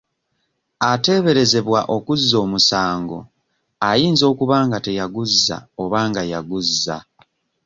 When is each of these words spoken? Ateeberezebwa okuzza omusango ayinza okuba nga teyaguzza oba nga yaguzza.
Ateeberezebwa 0.91 1.79
okuzza 1.95 2.35
omusango 2.45 3.19
ayinza 3.89 4.23
okuba 4.31 4.57
nga 4.67 4.77
teyaguzza 4.85 5.57
oba 5.81 5.99
nga 6.09 6.21
yaguzza. 6.31 6.97